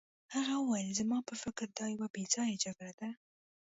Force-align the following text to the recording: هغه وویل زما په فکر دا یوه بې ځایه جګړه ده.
هغه 0.35 0.53
وویل 0.57 0.89
زما 0.99 1.17
په 1.27 1.33
فکر 1.43 1.67
دا 1.77 1.85
یوه 1.93 2.07
بې 2.13 2.23
ځایه 2.33 2.61
جګړه 2.63 2.93
ده. 2.99 3.09